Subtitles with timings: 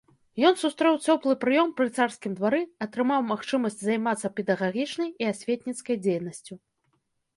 [0.47, 6.53] Ён сустрэў цёплы прыём пры царскім двары, атрымаў магчымасць займацца педагагічнай і асветніцкай дзейнасцю.